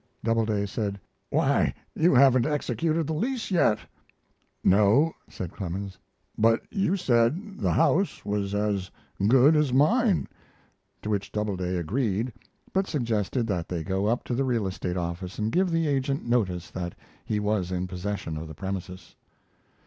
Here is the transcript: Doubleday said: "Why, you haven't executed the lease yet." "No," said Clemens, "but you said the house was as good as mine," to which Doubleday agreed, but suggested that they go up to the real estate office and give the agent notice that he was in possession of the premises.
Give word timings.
Doubleday 0.23 0.65
said: 0.65 0.99
"Why, 1.29 1.75
you 1.93 2.15
haven't 2.15 2.47
executed 2.47 3.05
the 3.05 3.13
lease 3.13 3.51
yet." 3.51 3.77
"No," 4.63 5.13
said 5.29 5.51
Clemens, 5.51 5.99
"but 6.35 6.63
you 6.71 6.97
said 6.97 7.59
the 7.59 7.73
house 7.73 8.25
was 8.25 8.55
as 8.55 8.89
good 9.27 9.55
as 9.55 9.71
mine," 9.71 10.27
to 11.03 11.11
which 11.11 11.31
Doubleday 11.31 11.77
agreed, 11.77 12.33
but 12.73 12.87
suggested 12.87 13.45
that 13.45 13.69
they 13.69 13.83
go 13.83 14.07
up 14.07 14.23
to 14.23 14.33
the 14.33 14.43
real 14.43 14.65
estate 14.65 14.97
office 14.97 15.37
and 15.37 15.51
give 15.51 15.69
the 15.69 15.87
agent 15.87 16.25
notice 16.27 16.71
that 16.71 16.95
he 17.23 17.39
was 17.39 17.71
in 17.71 17.85
possession 17.85 18.37
of 18.37 18.47
the 18.47 18.55
premises. 18.55 19.15